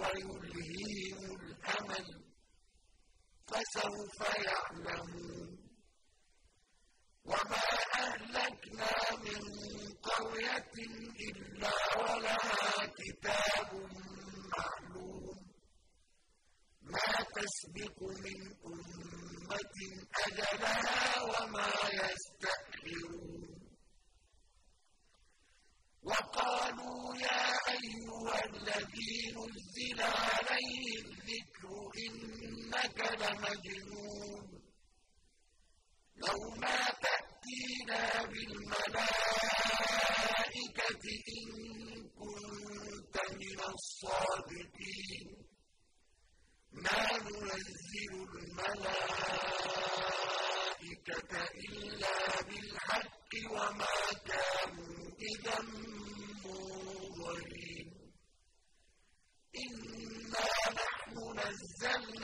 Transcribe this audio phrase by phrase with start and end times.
[0.00, 2.06] ويلهيهم الأمل
[3.46, 5.50] فسوف يعلمون.
[7.24, 7.64] وما
[7.98, 8.92] أهلكنا
[9.24, 9.42] من
[10.02, 10.72] قرية
[11.28, 13.70] إلا ولها كتاب
[14.54, 15.38] معلوم.
[16.82, 19.76] ما تسبق من أمة
[20.26, 21.68] أجلها وما
[22.02, 23.23] يستأخرون.
[26.04, 27.44] وقالوا يا
[27.76, 31.70] أيها الذي نزل عليه الذكر
[32.06, 34.46] إنك لمجنون.
[36.16, 39.14] لو ما تأتينا بالملائكة
[41.38, 41.48] إن
[42.18, 45.26] كنت من الصادقين.
[46.72, 48.12] ما ننزل
[50.84, 51.32] الملائكة
[51.68, 53.96] إلا بالحق وما
[54.26, 54.98] كانوا
[55.30, 55.56] إذا
[56.44, 57.88] منظرين
[59.64, 60.48] إنا
[60.80, 62.23] نحن نزلنا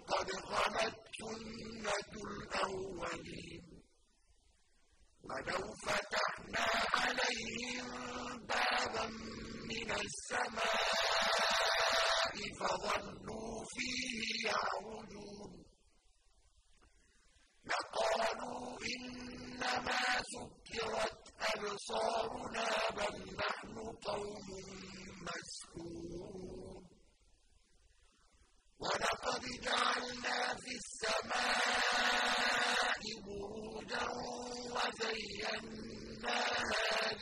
[0.00, 3.64] وقد خلت سنة الأولين
[5.24, 7.90] ولو فتحنا عليهم
[8.46, 9.06] بابا
[9.70, 10.64] من السماء
[12.60, 15.52] فظلوا فيه يعرجون
[17.64, 20.02] لقالوا إنما
[20.32, 23.74] سكرت أبصارنا بل نحن
[24.06, 24.48] قوم
[25.26, 26.84] مسكون
[28.80, 32.00] ولقد جعلنا في السماء
[33.26, 34.06] بروجا
[34.74, 36.32] وزيناها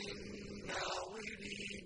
[0.00, 1.84] للناظرين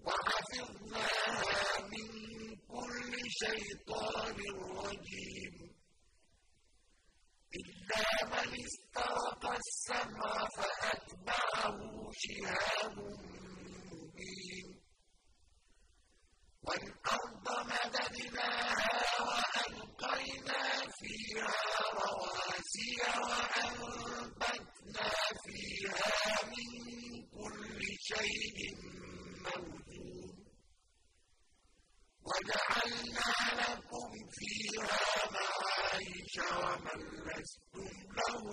[0.00, 2.08] وحفظناها من
[2.56, 4.38] كل شيطان
[4.78, 5.54] رجيم
[7.60, 11.78] إلا من استرق السمع فأتبعه
[12.12, 14.68] شهاب مبين
[16.62, 20.62] والأرض مددناها وألقينا
[20.98, 21.54] فيها
[21.94, 25.10] رواسي وأنبتنا
[25.44, 26.70] فيها من
[27.36, 28.58] كل شيء
[29.44, 30.38] موجود.
[32.28, 35.00] وجعلنا لكم فيها
[35.34, 38.44] معايش ومن لستم له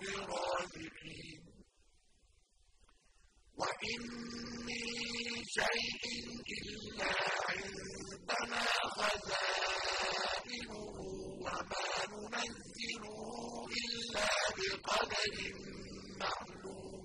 [0.00, 0.93] برازقين
[4.66, 4.82] من
[5.58, 6.04] شيء
[6.58, 7.12] إلا
[7.48, 8.64] عندنا
[8.96, 10.76] خزائنه
[11.44, 13.18] وما ننزله
[13.84, 14.28] إلا
[16.20, 17.04] معلوم.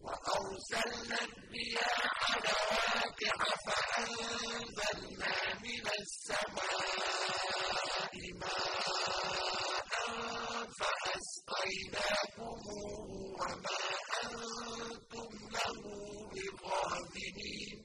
[0.00, 5.34] وأرسلنا الرياح لواقع فأنزلنا
[5.64, 7.00] من السماء
[8.40, 9.90] ماء
[11.90, 12.66] فأسقيناكموه
[13.40, 13.80] وما
[14.22, 15.82] أنتم له
[16.32, 17.80] بقادرين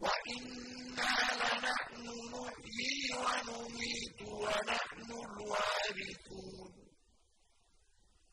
[0.00, 2.04] وإنا لنحن
[2.34, 6.72] نحيي ونميت ونحن الوارثون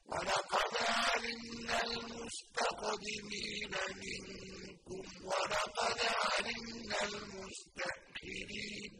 [0.05, 8.93] ولقد علمنا المستقدمين منكم ولقد علمنا المستأخرين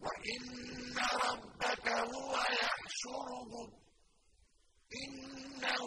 [0.00, 0.42] وإن
[1.24, 3.68] ربك هو يحشرهم
[5.02, 5.86] إنه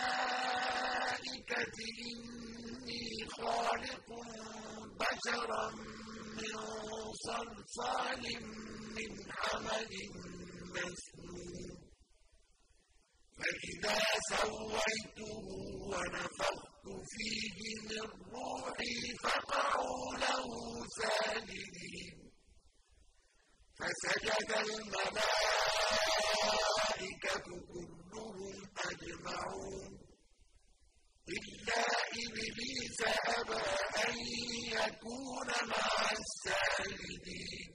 [3.41, 4.07] خالق
[4.99, 5.65] بشرا
[6.37, 6.55] من
[7.27, 8.23] صلصال
[8.97, 9.93] من حمد
[10.75, 11.71] مسنون.
[13.37, 13.99] فإذا
[14.29, 15.45] سويته
[15.91, 17.57] ونفخت فيه
[17.89, 20.47] من روحي فقعوا له
[20.99, 22.15] ساجدين.
[23.79, 24.51] فسجد
[26.51, 28.57] الملائكة كلهم
[28.89, 29.91] أجمعون
[31.37, 31.83] إلا
[32.23, 32.99] إبليس
[33.37, 33.63] أبى
[34.07, 34.15] أن
[34.77, 37.71] يكون مع الساجدين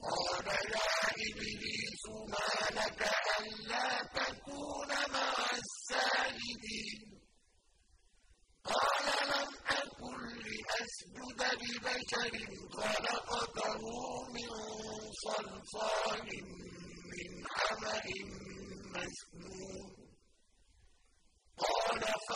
[0.00, 0.90] قال يا
[1.28, 2.50] إبليس ما
[2.80, 3.02] لك
[3.40, 7.00] ألا تكون مع الساجدين
[8.64, 12.34] قال لم أكن لأسجد لبشر
[12.72, 13.82] خلقته
[14.34, 14.50] من
[15.24, 16.28] صلصال
[17.10, 18.06] من حمأ
[18.94, 19.90] مسنون
[21.58, 22.02] قال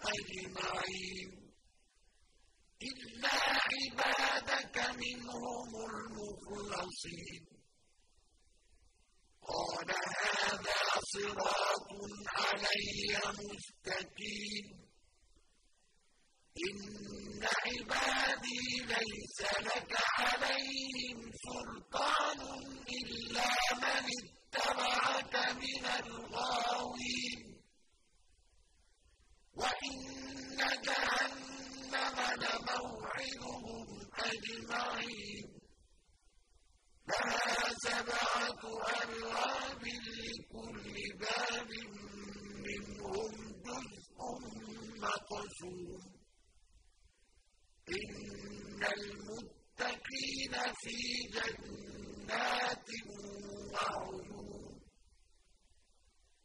[0.00, 1.30] أجمعين.
[2.82, 3.36] إلا
[3.70, 7.42] عبادك منهم المخلصين.
[9.48, 9.90] قال
[10.20, 10.82] هذا
[11.12, 11.90] صراط
[12.36, 14.88] علي مستقيم.
[16.66, 22.40] إن عبادي ليس لك عليهم سلطان
[22.88, 23.50] إلا
[23.82, 24.28] من
[25.58, 27.62] اتبعك من الغاوين.
[29.54, 29.98] وإن
[30.82, 33.86] جهنم لموعدهم
[34.18, 35.60] أجمعين.
[37.08, 41.70] لها سبعة أبواب لكل باب
[42.66, 43.32] منهم
[43.62, 44.18] جزء
[45.00, 46.18] مقسوم.
[47.88, 50.98] إن المتقين في
[51.32, 52.88] جنات
[53.74, 54.27] وعيون.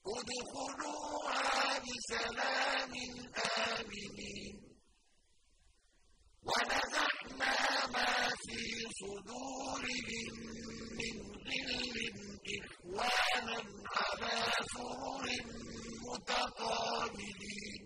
[0.06, 2.94] ادخلوها بسلام
[3.72, 4.56] آمنين.
[6.44, 8.62] ونزعنا ما في
[9.00, 10.34] صدورهم
[11.00, 11.16] من
[11.48, 11.98] غل
[12.60, 13.60] إخوانا
[13.96, 14.38] على
[14.74, 15.26] سرر
[16.08, 17.84] متقابلين.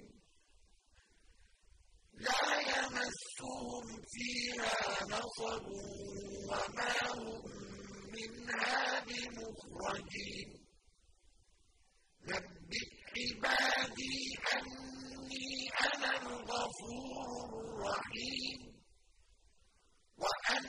[2.14, 4.78] لا يمسهم فيها
[5.12, 5.66] نصب
[6.50, 7.42] وما هم
[8.14, 10.57] منها بمخرجين.
[13.18, 14.20] عبادي
[14.54, 15.50] أني
[15.94, 18.60] أنا الغفور الرحيم
[20.18, 20.66] وأن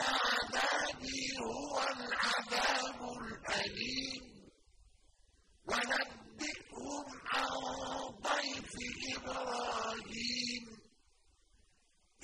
[0.00, 4.22] عذابي هو العذاب الأليم
[7.34, 7.48] عن
[8.22, 8.72] ضيف
[9.16, 10.64] إبراهيم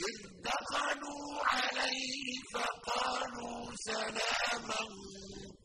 [0.08, 4.82] إذ دخلوا عليه فقالوا سلاما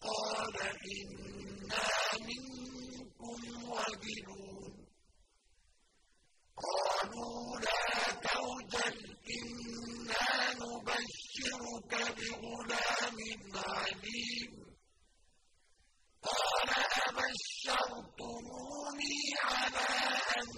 [0.02, 0.56] قال
[0.96, 1.88] إنا
[2.28, 3.42] منكم
[3.72, 4.74] وجلون
[6.66, 8.98] قالوا لا توجل
[9.38, 13.18] إنا نبشرك بغلام
[13.56, 14.52] عليم
[16.24, 16.70] قال
[17.96, 19.90] أبشرتموني على
[20.38, 20.50] أن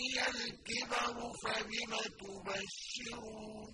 [0.00, 3.72] مسني الكبر فبم تبشرون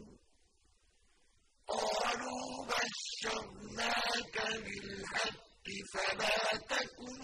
[1.68, 7.20] قالوا بشرناك بالحق فلا تكن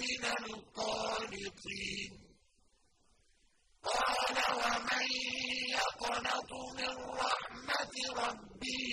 [0.00, 2.12] من القانطين
[3.82, 5.06] قال ومن
[5.70, 8.86] يقنط من رحمة ربه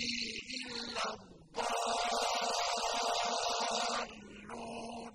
[0.66, 1.04] إلا
[3.92, 5.14] الضالون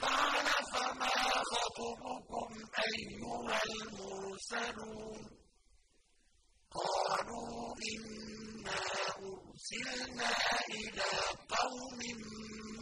[0.00, 1.14] قال فما
[1.50, 2.50] خطبكم
[2.88, 5.20] أيها المرسلون
[6.70, 8.80] قالوا إنا
[9.70, 10.30] أرسلنا
[10.70, 11.10] إلى
[11.54, 12.00] قوم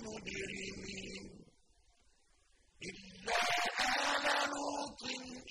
[0.07, 1.25] مجرمين.
[2.89, 3.41] إلا
[4.09, 5.03] آل لوط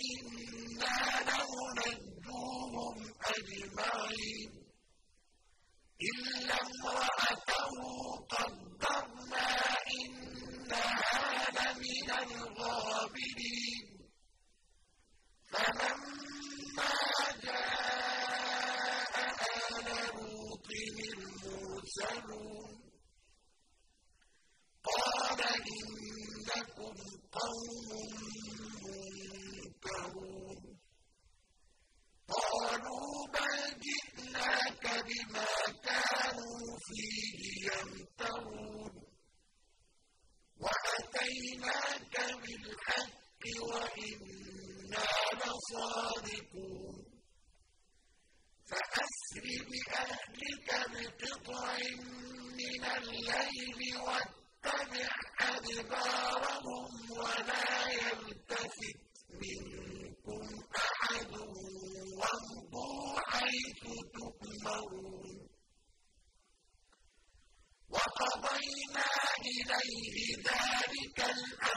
[0.09, 0.97] إنا
[1.29, 2.97] لمنجوهم
[3.35, 4.49] أجمعين.
[6.09, 7.71] إلا امرأته
[8.33, 9.47] قدرنا
[9.99, 11.25] إنها
[11.57, 13.85] لمن الغابرين.
[15.51, 17.06] فلما
[21.97, 22.81] تُرْسَلُونَ
[24.83, 25.41] قَالَ
[25.77, 26.95] إِنَّكُمْ
[27.31, 27.89] قَوْمٌ
[28.85, 30.59] مُنكَرُونَ.
[32.27, 35.51] قَالُوا بَلْ جِئْنَاكَ بِمَا
[35.85, 38.93] كَانُوا فِيهِ يَمْتَرُونَ.
[40.63, 45.07] وَأَتَيْنَاكَ بِالْحَقِّ وَإِنَّا
[45.41, 46.56] لَصَادِقُونَ.
[53.27, 55.09] الليل واتبع
[55.41, 60.43] أدبارهم ولا يلتفت منكم
[60.75, 61.31] أحد
[62.19, 63.83] وامضوا حيث
[64.17, 65.47] تؤمرون.
[67.89, 69.09] وقضينا
[69.45, 71.76] إليه ذلك الأمر